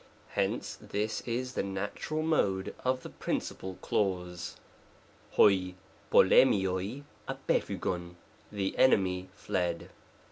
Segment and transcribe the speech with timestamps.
[0.29, 4.57] Hence, this is the natural Mode of the principal clause;
[5.37, 5.75] oi
[6.11, 7.05] noXsfiioi d
[7.47, 8.15] Jikcpvyovy"
[8.51, 9.91] the enemy fled."